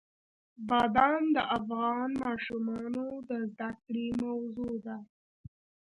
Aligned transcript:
بادام 0.67 1.23
د 1.35 1.37
افغان 1.57 2.09
ماشومانو 2.23 3.05
د 3.29 3.31
زده 3.51 3.69
کړې 3.83 4.07
موضوع 4.23 4.73
ده. 4.85 4.97